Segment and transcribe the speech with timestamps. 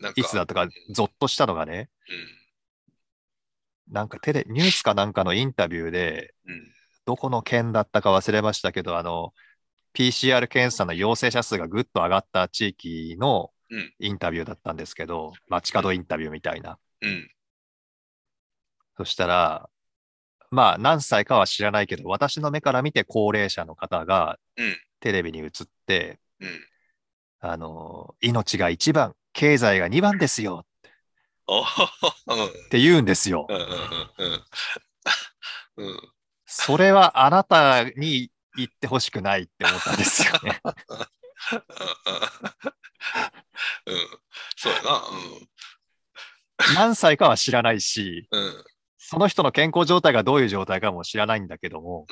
[0.00, 1.90] なんかいつだとか、ゾッとしたのがね、
[3.88, 6.52] なんかテレ、ニュースかなんかのインタビューで、うん。
[6.52, 6.72] うん。
[7.06, 9.32] どこの県だったか忘れましたけど、あの、
[9.94, 16.78] PCR 検査の陽性者数がぐっと上がった地域のうんインタビューだったんですけど、街角インタビューみたいな。
[17.00, 17.30] うん。
[18.96, 19.70] そしたら、
[20.50, 25.50] まあ何歳かは知らないけど、私の目から見て高齢者の方がうんテレビに映っ
[25.86, 26.48] て、うん。
[27.40, 30.66] あの、命が一番、経済が二番ですよ。
[31.46, 33.46] って言うんですよ。
[33.48, 33.52] う。
[33.52, 34.42] んうんうん。
[35.76, 35.90] うん。
[35.90, 36.00] うん。
[36.44, 40.60] それはあなたに言ってほしくないって思ったんですよね。
[43.86, 43.96] うん。
[44.56, 45.02] そうやな。
[46.74, 48.42] 何歳かは知らないし、うん。
[48.44, 48.64] うん。
[48.98, 51.46] その人の健康状態がどういう状態かも知らないん。
[51.46, 52.08] だけども、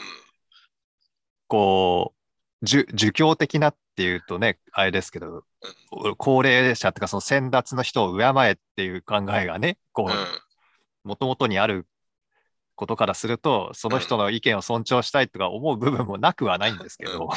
[1.48, 2.25] こう、
[2.62, 5.44] 儒儒教的なっていうとね、あれですけど、
[6.16, 11.86] 高齢者とかその先達の人を敬えっていう考えがね、こうもともとにある
[12.74, 17.28] ことからすると、その人の意見を尊重したいとか思う部分もなくはないんですけど、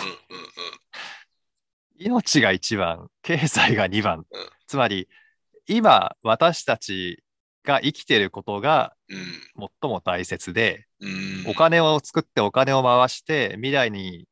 [1.98, 4.26] 命が一番、経済が二番うん。
[4.68, 5.08] つまり、
[5.68, 7.24] 今、私たち
[7.64, 11.52] が生きていることがうん最も大切で、うん。
[11.52, 14.26] お金を作ってお金を回して未来に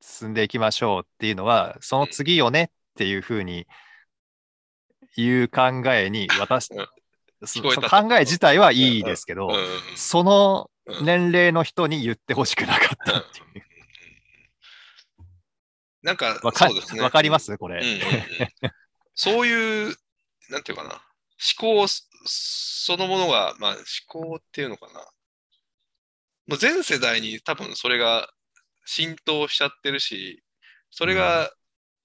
[0.00, 3.66] 進んでいきましょうっていうのは、その次よねっていうふうに
[5.16, 9.50] いう考えに、 私、考え自体はいいですけど、
[9.94, 11.04] そのうん。
[11.04, 13.66] 年齢の人に言ってほしくなかったっていう。
[16.02, 17.00] なんか、わかね。
[17.00, 17.58] わかります？
[17.58, 17.82] これ。
[19.14, 19.96] そういう、
[20.48, 21.02] なんていうかな、思
[21.82, 25.00] 考そそのものが、まあ思考っていうのかな。
[26.46, 28.30] もう全世代に多分それが
[28.86, 30.42] 浸透しちゃってるし、
[30.90, 31.50] それが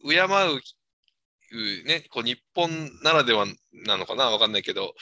[0.03, 2.69] 敬う、ね、こう日本
[3.03, 3.45] ならでは
[3.85, 4.93] なのかなわかんないけど、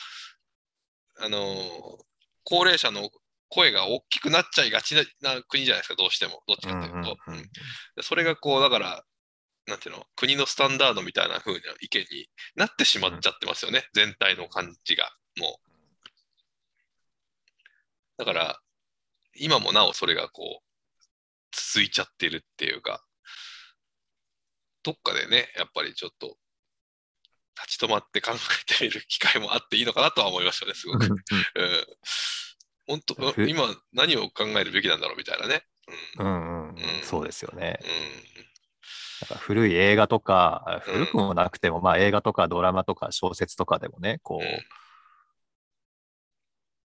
[1.20, 2.10] あのー
[2.46, 3.12] 高齢者の
[3.50, 5.04] 声が大きくなっちゃいがちな
[5.44, 6.42] 国じゃないですか、どうしても。
[6.48, 7.18] どっちかっていうと。
[7.28, 7.50] うん
[8.02, 9.04] それがこう、だから、
[9.68, 15.70] なんていうの、国のスタンダードみたいな風な意見になってしまっちゃってますよね、全体の感じが、もう。
[18.18, 18.60] だから、
[19.36, 20.69] 今もなおそれがこう、
[21.74, 23.04] 続いちゃってるっていうか、
[24.84, 26.38] どっかでね、やっぱりちょっと、
[27.62, 31.06] 立ち止まって考えてみる機会もあっていいのかなとは思いましたね、すごく。
[31.06, 31.18] うん
[32.88, 35.64] 本当、ふ今何を考えるべきなんだろうみたいなね。
[36.18, 37.80] うんうんうんうんそうですよね。
[37.82, 37.88] うん。
[39.30, 44.48] なんか古い映画とか、うん古くもなくても、まあ映画とかドラマとか小説とかでもね、こう、うん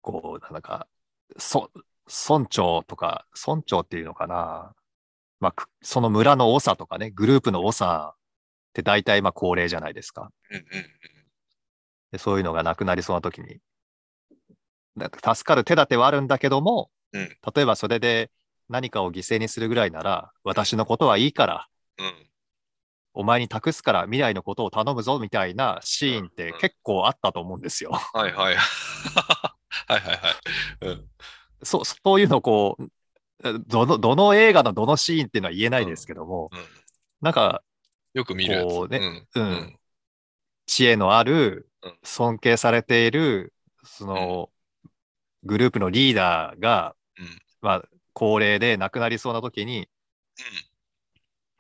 [0.03, 0.88] こう、なんか、
[1.38, 1.72] そ、
[2.08, 4.74] 村長とか、村長っていうのかな。
[5.40, 8.16] まあ、くその村の長とかね、グループの長っ
[8.74, 10.31] て大体まあ高齢じゃないですか。
[12.12, 13.59] でそういうのがなくなりそうな時に、
[15.09, 18.31] か助かる手立てはあるんだけども、うん例えばそれで
[18.69, 21.68] 何かを犠牲にするぐらいなら、私のことはいいから、
[22.00, 22.13] うんうん。
[23.16, 27.92] お前に託すから未来のことを頼むぞみたいなシーンってうん結構あったと思うんですよ。
[27.92, 28.56] はいはい。
[29.88, 30.36] はいはいはい。
[30.81, 31.09] うん。
[31.63, 32.90] そうそういうのをこう、
[33.68, 36.59] どのどの映画のどのシーンっていうのは言えないですけども、うん。
[37.22, 37.63] なんか、
[38.13, 38.63] よく見る。
[38.63, 39.06] こうねうん。
[39.06, 39.53] ううん。
[39.56, 39.79] ん。
[40.66, 43.53] 知恵のあるうん、尊敬されている、
[43.84, 44.50] その、
[45.44, 47.40] グループのリーダーが、うん。
[47.62, 49.90] まあ、高齢で亡くなりそうな時に、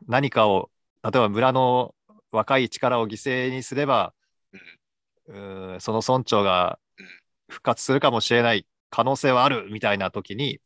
[0.07, 0.69] 何かを、
[1.03, 1.93] 例えば村の
[2.31, 4.13] 若い力を犠牲にすれば、
[5.27, 7.05] うーんその村長がうん。
[7.49, 10.59] 復活するかもしれない可能性はあるみたいな時に、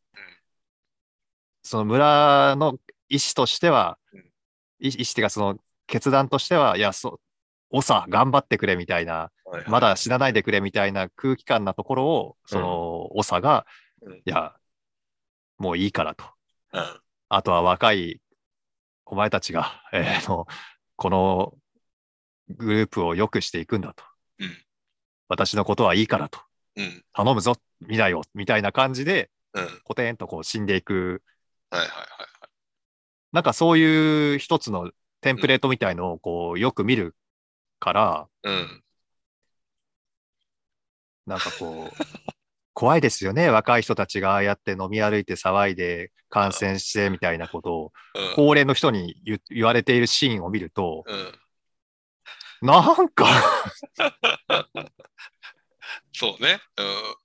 [1.63, 2.77] その村の
[3.07, 3.97] 意思としては、
[4.79, 5.57] 意思っていうかその
[5.87, 7.19] 決断としては、いや、そう、
[7.69, 9.69] おさ、頑張ってくれみたいな、はいはい。
[9.69, 13.65] まだ死なないでくれみたいな空気感なところを、その、おさが、
[14.01, 14.17] うん。
[14.17, 14.57] いや、
[15.57, 16.25] もういいからと。
[16.73, 17.01] うん。
[17.29, 18.21] あとは若い
[19.05, 20.47] お前たちが、えーの、
[20.97, 21.53] この
[22.49, 24.03] グループを良くしていくんだと。
[24.39, 24.65] うん。
[25.29, 26.46] 私のことはいいからと。
[26.77, 27.03] うん。
[27.13, 29.65] 頼むぞ、未来を、みたいな感じで、うん。
[29.65, 31.23] はいコテンとこう死んでいく、
[31.69, 31.89] はいはい。
[33.31, 34.91] なんかそういう一つの
[35.21, 37.15] テンプレートみたいのをこうよく見る
[37.79, 38.83] から、うん。
[41.25, 42.03] なんかこう、
[42.73, 43.49] 怖いですよね。
[43.49, 48.35] 若い人たちがああやって飲み歩いて騒いで感染してみたいなことを、うん。
[48.35, 51.33] 高齢の人に言言われているシーンを見ると、うん。
[52.61, 53.25] なんか
[56.13, 56.59] そうね。
[56.77, 57.15] うん。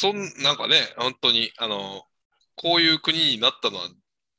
[0.00, 2.04] そ、そん、なんかね、本当に、あの、
[2.56, 3.88] こういう国になったのは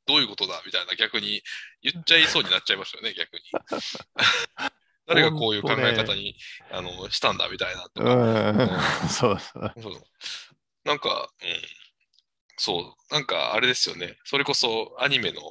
[0.07, 1.41] どういうことだみたいな逆に
[1.81, 3.41] 言っちゃいそうになっちゃいますよね、 逆に。
[3.51, 4.71] だ
[5.07, 6.35] 誰がこういう考え方に、
[6.71, 8.15] あのしたんだみたいなとか。
[8.15, 9.73] うん、 そうそう。
[10.83, 11.61] なんか、うん、
[12.57, 14.17] そう、なんかあれですよね。
[14.23, 15.41] それこそアニメの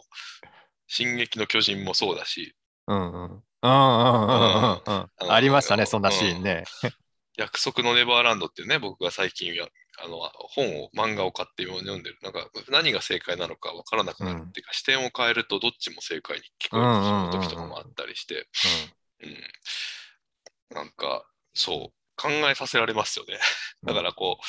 [0.86, 2.54] 進撃の巨人もそうだし、
[2.86, 3.42] うんうん。
[3.62, 6.64] ありましたね、そんなシーンね。
[7.36, 9.66] 約束のネバーランドっていうね、僕が最近や
[10.04, 12.18] あの本を、漫画を買って読んでる。
[12.22, 14.42] なんか何が正解なのか分からなくなる。
[14.46, 18.48] っていうか、視点を変えるとどっちも正解に聞こえてしまう時とかもあったりして、
[20.70, 21.24] うん、なんか、
[21.54, 23.38] そう、考えさせられますよね。
[23.84, 24.44] だからこう、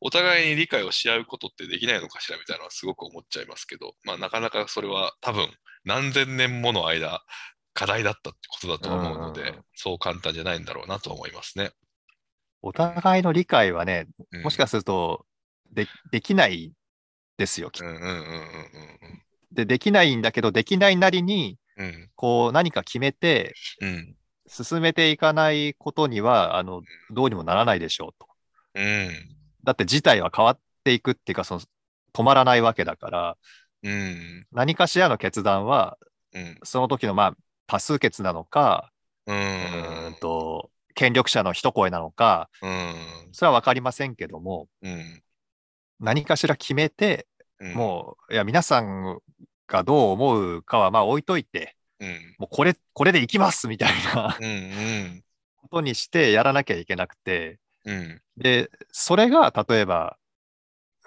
[0.00, 5.48] お互いに理解をし合うことってできないのかしらみたいなのはすごく思っちゃいますけど、まあなかなかそれは多分
[5.84, 7.22] 何千年もの間
[7.74, 9.64] 課題だったってことだと思うので、うんうんうん。
[9.74, 11.72] そう簡単じゃないんだろうなと思いますね。
[12.62, 15.24] お互いの理解はね、うん、もしかすると
[15.72, 16.72] でできない
[17.36, 17.86] ですよ、きっと。
[17.86, 18.20] うんうんうんうん
[19.52, 19.66] で。
[19.66, 21.58] できないんだけど、できないなりに、
[22.16, 24.16] こう何か決めてうん。
[24.46, 28.26] 進めていかないことには、あの、どうにもならないでしょうと。
[28.74, 29.10] うん。
[29.62, 31.60] だって事態は変わっていくっていうか、その
[32.12, 33.36] 止まらないわけだから、
[33.84, 34.46] うん。
[34.50, 35.98] 何かしらの決断は、
[36.32, 36.58] うん。
[36.64, 37.36] その時のまあ
[37.68, 38.90] 多数決なのか、
[39.26, 40.70] うんと、
[41.00, 42.94] 権力者の一声なのか、うん。
[43.32, 45.22] それは分かりませんけども、うん。
[45.98, 47.26] 何かしら決めて、
[47.58, 47.72] うん。
[47.72, 49.18] もう、いや、皆さん
[49.66, 52.36] がどう思うかはまあ置いといて、うん。
[52.38, 55.24] もうこれ、これでいきますみたいなうんうん。
[55.56, 58.20] ことにしてやらなきゃいけなくて、うん。
[58.36, 60.18] で、それが例えば、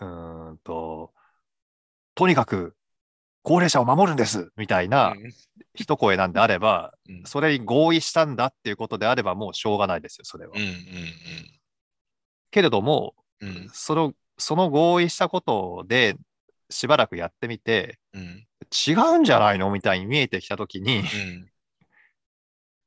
[0.01, 1.13] うーんと、
[2.15, 2.75] とにかく
[3.43, 5.13] 高齢者を守るんですみたいな
[5.75, 10.53] 一声なんであれば、うんそれに合意したんだっていうことであればもうしょうがないですよ、それは。
[10.55, 10.73] うんうん
[12.51, 16.15] けれども、うんうんその、その合意したことで
[16.69, 18.45] しばらくやってみて、うん
[18.87, 19.69] 違うんじゃないの？
[19.71, 21.49] みたいに見えてきたときに、うん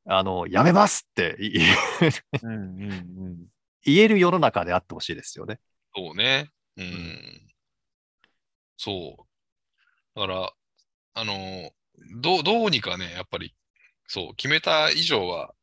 [0.09, 1.37] あの、やめますって
[3.85, 5.59] 言える世の中であってほしいですよね。
[5.95, 6.51] そうね。
[6.77, 7.47] うん。
[8.77, 9.26] そう。
[10.17, 10.53] だから、
[11.15, 11.71] あの、
[12.21, 13.55] どう、どうにかね、やっぱり、
[14.09, 15.55] そう、決めた以上は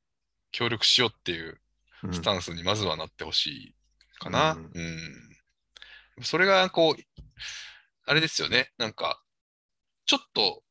[0.51, 1.59] 協力しようっていう
[2.03, 3.75] うんスタンスにまずはなってほしい
[4.19, 4.53] かな。
[4.53, 6.23] うんうん。
[6.23, 7.21] それが、こう、
[8.05, 8.71] あれですよね。
[8.77, 9.21] なんか、
[10.05, 10.63] ちょっと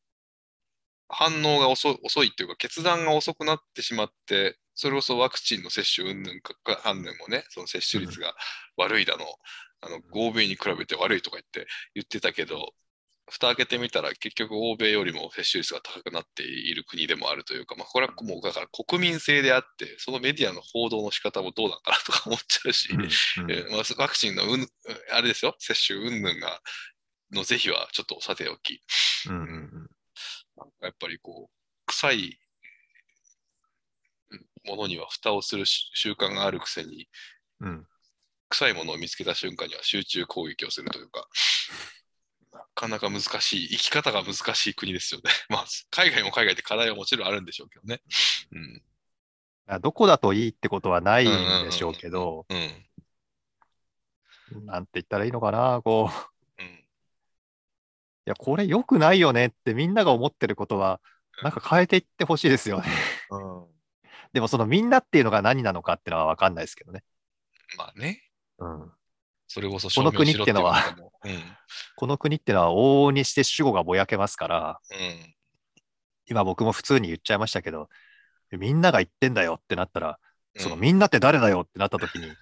[1.13, 8.35] 反応が遅遅いっていうか、決断が遅くなってしまって、それこそワクチンの接種云々かか反応もね、その接種率が
[8.77, 9.27] 悪いだの、
[9.83, 12.73] あの、欧米に比べて悪いとか言って言ってたけど、
[13.33, 23.03] 蓋開けてみたら結局欧米よりも接種率が高くなっている国でもあるというか、まあこれはもうだから国民性であって、そのメディアの報道の仕方もどうなんかなとか思っちゃうし、うん
[23.51, 24.69] えーまあ、ワクチンのうん、
[25.11, 26.61] あれですよ、接種云々が、
[27.33, 28.83] の是非はちょっとさておき、
[29.29, 29.71] うんうんうん。
[30.57, 32.39] なんかやっぱりこう、臭い
[34.67, 37.09] ものには蓋をするし習慣があるくせに、
[37.61, 37.87] うん。
[38.51, 41.27] 臭いものを見つけた瞬間には集中攻撃をするというか、な
[42.83, 45.31] かなか難しい、生き方が難しい国ですよね。
[45.49, 48.03] まあ、海外も海外で課題はもちろんあるんでしょうけどね。
[48.51, 48.83] うん。
[49.67, 52.55] あどこだといいってことはないんでしょうけど、う
[54.59, 54.67] ん。
[54.67, 56.11] なんて言ったらいいのかな、こ
[56.59, 56.85] う、いうん。
[58.25, 61.01] や、これ良くないよねってみんなが思ってることは、
[61.43, 62.89] なんか変えていってほしいですよね。
[64.33, 67.05] でもそのみんなっていうのが何なのかっていうのは分かんないですけどね。
[67.77, 68.23] まあね。
[68.59, 68.93] うん、
[69.53, 71.13] それこそこの国ってのはうのも
[71.95, 75.35] この国ってのは往々にして主語がぼやけますから、うん。
[76.27, 77.91] 今僕も普通に言っちゃいましたけど、
[78.51, 80.19] みんなが言ってんだよってなったら、
[80.55, 80.63] うん。
[80.63, 82.33] そのみんなって誰だよってなった時に、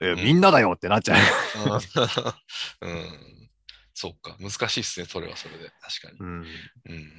[0.20, 1.18] みんなだよってなっちゃう。
[2.82, 3.50] うん。
[3.94, 4.36] そうか。
[4.40, 5.06] 難しいっすね。
[5.06, 5.70] それはそれで。
[5.80, 6.18] 確かに。
[6.18, 6.46] うん
[6.88, 7.12] うん。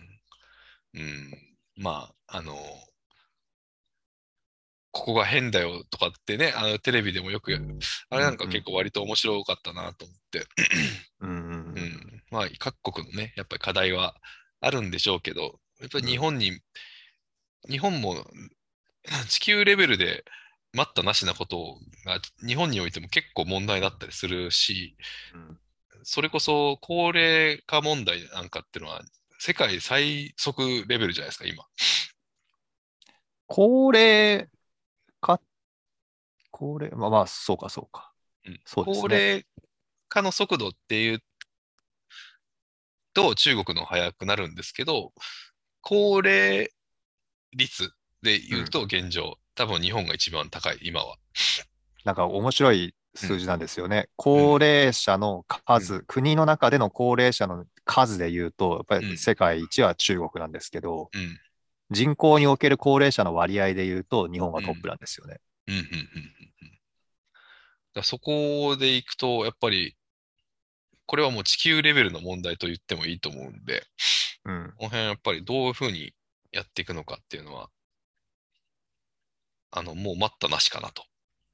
[0.95, 1.31] うん。
[1.77, 2.57] まあ、あの、
[4.97, 7.53] ここが変だよとかってね、あのテレビでもよく。
[8.09, 10.45] あれなんか結構割と面白かったなと思って。
[11.21, 12.23] うんうんうん。
[12.31, 14.15] まあ、各国のね、やっぱり課題は
[14.59, 16.59] あるんでしょうけど、やっぱり日本に、
[17.69, 18.25] 日本も
[19.29, 20.25] 地球レベルで
[20.73, 24.97] 待ったなしなことが日本においても結構問題だったりするし、
[25.33, 25.59] うん
[26.09, 29.01] それこそ高齢化問題なんかっていうのは
[29.39, 31.65] 世界最速レベルじゃないですか、今。
[33.45, 34.47] 高齢
[35.19, 35.41] 化、
[36.51, 38.11] 高齢、まあまあ、そうかそうか。
[38.45, 39.45] うんそうですね高齢
[40.09, 41.23] 化の速度っていう
[43.13, 45.11] と中国の速くなるんですけど、
[45.81, 46.69] 高齢
[47.53, 51.17] 率で言うと現状、多分日本が一番高い、今は。
[52.05, 54.09] なんか面白い数字なんですよね。
[54.15, 61.37] 高齢者の数、国の中での高齢者の数で言うと、やっぱうんり世界一は中国なんですけど、うん。
[61.89, 65.39] 人口における高齢者の割合で言うと、日本がトップなんですよね。
[65.67, 66.79] うんうんうんうんうん。
[67.93, 69.95] だそこでいくと、やっぱり、
[71.05, 73.85] これはもう地球レベルの問題と言ってもいいと思うんで、
[74.45, 74.73] うん。
[74.77, 76.13] この辺やっぱりどういうふうに
[76.51, 77.69] やっていくのかっていうのは、
[79.71, 81.05] あの、もう待ったなしかなと。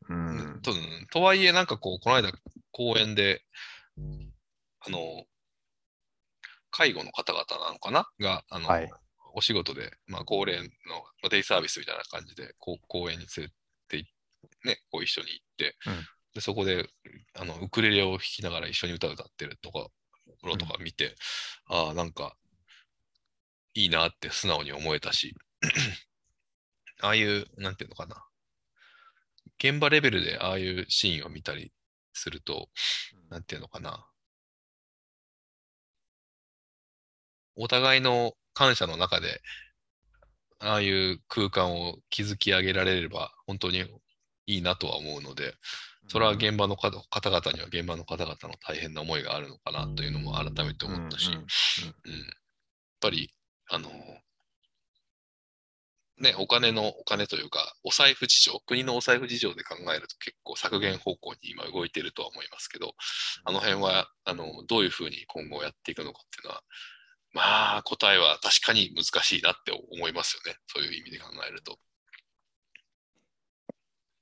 [0.10, 0.62] うん。
[0.64, 0.74] と
[1.12, 2.32] とはいえ、なんかこう、この間
[2.72, 3.44] 公園で、
[4.86, 5.26] あの、
[6.72, 8.10] 介護の方々なのかな？
[8.20, 8.90] が、あの、はい
[9.34, 10.70] お仕事で、まあ、高齢の、
[11.22, 13.52] まあ、デイサービスみたいな感じで、こう公園に連れ
[13.90, 14.10] て行っ
[14.62, 16.06] て、ね、こう一緒に行って、うん。
[16.34, 16.88] で、そこで、
[17.36, 19.88] あの、ウクレレを弾きながら一緒に歌歌ってるとか、
[20.44, 21.16] ろとか見て、
[21.68, 22.36] ああ、なんか、
[23.76, 25.36] いいなって素直に思えたし、
[27.02, 28.26] ああいう、なんていうのかな、
[29.58, 31.72] 現場レベルでああいうシーンを見たり
[32.14, 32.70] すると、
[33.30, 34.08] なんていうのかな、
[37.56, 39.42] お互いの感謝の中で、
[40.60, 43.86] ああいう空間を築き上げられれば、本当に
[44.46, 45.56] いいなとは思うので、
[46.08, 51.52] それは現場の方方々には現場の方々の大変な思いがあるのかなというのも改めて思ったし、うんうん、やっ
[53.00, 53.34] ぱり、
[53.70, 53.90] あの、
[56.20, 62.94] ね、お金の、お金というか、お財布事情、国のお財布事情で考えると結構削減方向に今動いているとは思いますけど、
[63.46, 66.64] あの辺は、あの、どういうふうに今後やっていくのかっていうのは、
[67.34, 70.58] まあ、答えは確かに難しいなって思いますよね。
[70.68, 71.78] そういう意味で考えると。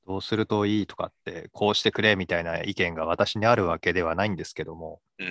[0.07, 5.27] どうするといいとかって、こうしてくれみたいな意見が私にあるわけではないんですけども、うん、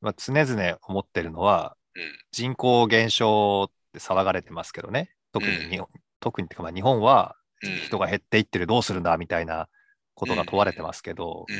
[0.00, 5.88] まあ、常々思ってるのは、うん、人口減少って騒がれてますけどね、特に日本、
[6.20, 7.76] 特にってかまあ日本はうん。
[7.86, 9.68] 人が減っていってるどうするんだみたいな
[10.14, 11.56] ことが問われてますけど、うん、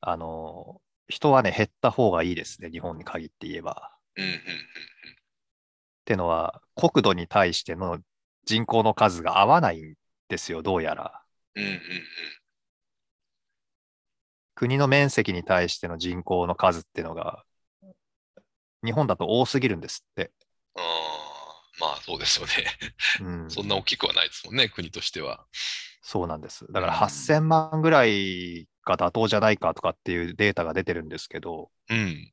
[0.00, 3.92] あの、人はね、減った方がいいですね、日本に限って言えば。
[4.16, 4.38] うん、うん、っ
[6.04, 8.00] てのは、国土に対しての
[8.44, 9.94] 人口の数が合わないん
[10.28, 11.22] ですよ、どうやら。
[11.56, 11.80] うん、うん、うん、
[14.54, 17.44] 国の面積に対しての人口の数っていうのが、
[18.84, 20.30] 日本だと多すぎるんですって。
[20.76, 20.82] ああ、
[21.80, 22.52] まあそうですよね。
[23.20, 25.44] うん、そんな大きくはないですもんね、国としては。
[26.02, 26.66] そうなんです。
[26.72, 32.32] だからうん8000万ぐらいが妥当じゃないかとかっていうデータが出てるんですけど、うん、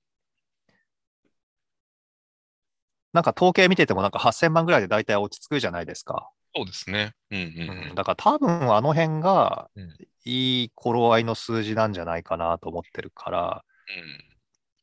[3.14, 6.30] なんか統計見ててもなんか8000万ぐらいで大体落ち着くじゃないですか。
[6.56, 7.14] そうですね。
[7.32, 9.98] うん、うん、うん、だから多分あの辺がうん
[10.30, 13.64] いい頃合いの数字なんじゃないかなと思ってるから、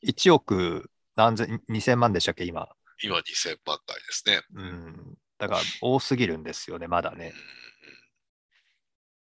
[0.02, 0.08] うん。
[0.08, 2.68] 1億何千、2000万でしたっけ、今。
[3.02, 4.40] 今2000万回ですね。
[4.54, 5.14] うん。
[5.36, 7.26] だから多すぎるんですよね、まだね。
[7.26, 7.64] うん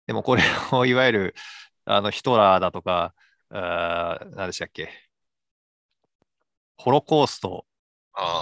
[0.07, 1.35] でもこれをいわゆる
[1.85, 3.15] あのヒトラーだとか、
[3.51, 4.91] あー何でしたっけ、
[6.77, 7.67] ホロコースト、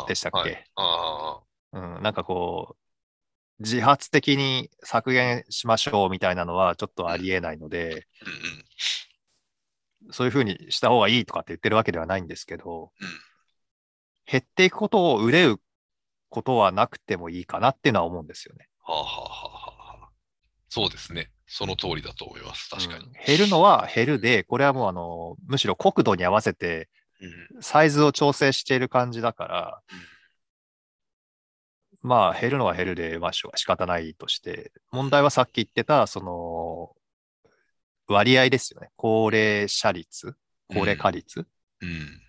[0.09, 0.39] でしたっけ？
[0.39, 1.41] はいあ
[1.73, 2.77] うん、なんかこ
[3.59, 8.07] う、自発的に削減しましょうみたいなのはちょっとありえないので。
[10.11, 13.09] そういうふうにした方がいいとかって言ってるわけではないんですけど、うん
[14.25, 15.61] 減っていくことを憂う
[16.29, 18.69] ことはなくてもいいかなっていうのは思うんですよね。
[18.83, 19.29] はあ、はあは
[19.89, 20.09] あはあ、
[20.69, 21.31] そうですね。
[21.55, 22.71] その通りだと思います。
[22.71, 23.05] 確かに。
[23.05, 26.89] うん減るのは減るで、これはもうあの、むしろ国土に合わせて
[27.21, 29.83] うんサイズを調整している感じだから、
[32.01, 36.97] まあ減るのは減るで、まあしょ仕方ないとして、問題はさっき言ってた、その、
[38.09, 38.89] 割合ですよね。
[38.97, 40.35] 高齢者率、
[40.69, 41.47] 高齢化率。
[41.83, 42.21] うん。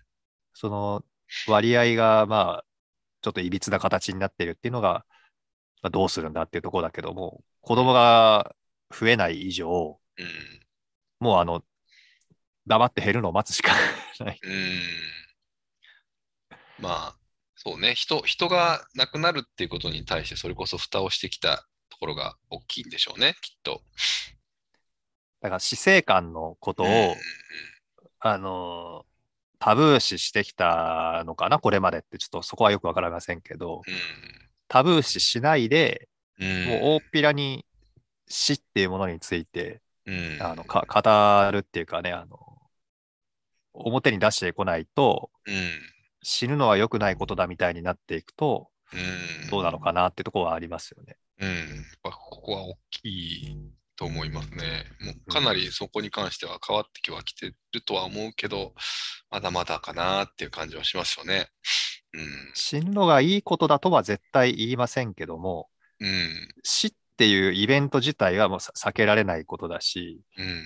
[0.52, 1.02] その
[1.48, 2.64] 割合が、まあ、
[3.22, 5.06] ちょっといびつな形になっているっていうのが、
[5.82, 8.54] まあ、どうするんだっていうところだけども、子供が
[8.90, 10.26] 増えない以上、うん。
[11.20, 11.64] もうあの、
[12.66, 13.72] 黙って減るのを待つしか
[14.20, 14.40] ない。
[14.42, 14.80] うん。
[16.78, 17.18] まあ、
[17.56, 17.94] そうね。
[17.94, 23.82] 人、人が亡くなるっていうことに対して、それこそ蓋をしてきたところが大きいんでしょうね、きっと。
[25.40, 27.14] だから死生観のことを、うん
[28.26, 29.04] あの、
[29.58, 33.82] タブー視してきたのかな、これまでって、ちょっとそこはよくわかりませんけど、
[34.66, 36.64] タブー視しないで、うん。
[36.66, 37.66] もう大っぴらに
[38.34, 40.38] 死っていうものについて、うん。
[40.40, 42.36] あのか語るっていうかね、あの、
[43.72, 45.54] 表に出してこないと、うん。
[46.22, 49.50] 死ぬのは良くないことだみたいになっていくと、うん。
[49.50, 51.16] どうなのかなってところはありますよね。
[51.38, 51.48] うん。
[51.48, 51.58] やっ
[52.02, 53.56] ぱここは大きい
[53.94, 54.84] と思いますね。
[55.00, 58.74] もうかなりそこに関しては変わってきはきてるとは思うけど、
[59.30, 61.50] まだまだかなっていう感じはしますよね。
[62.12, 62.52] うん。
[62.54, 65.68] 死ぬのがいいことだとは絶対言いませんけども、
[66.00, 66.48] うん。
[66.64, 70.64] 死っていうイベント自体はもうさ避けられないことだし、うん。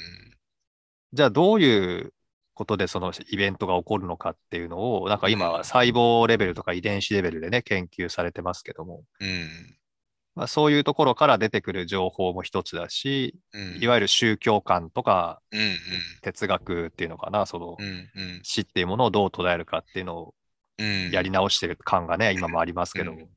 [1.13, 2.13] じゃあどういう
[2.55, 9.49] ことでそのイベントが起こるのかっていうのを、なんか今うんは細胞レベルとか遺伝子レベルでね、研究されてますけども、うん。
[10.35, 13.83] まあ、そういうところから出てくる情報も一つだし、うん。
[13.83, 15.77] いわゆる宗教観とかうんうん。
[16.23, 17.91] 哲学っていうのかな、そのうんう
[18.39, 18.41] ん。
[18.43, 20.35] 死っていうものをどう捉えるかっていうのを
[20.79, 21.11] うん。
[21.11, 23.29] やり直してる感がね、今もありますけども、うん